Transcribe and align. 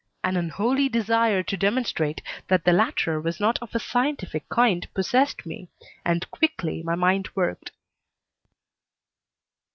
An 0.23 0.35
unholy 0.35 0.89
desire 0.89 1.43
to 1.43 1.55
demonstrate 1.55 2.23
that 2.47 2.63
the 2.65 2.73
latter 2.73 3.21
was 3.21 3.39
not 3.39 3.59
of 3.61 3.75
a 3.75 3.79
scientific 3.79 4.49
kind 4.49 4.91
possessed 4.95 5.45
me, 5.45 5.69
and 6.03 6.31
quickly 6.31 6.81
my 6.81 6.95
mind 6.95 7.29
worked. 7.35 7.69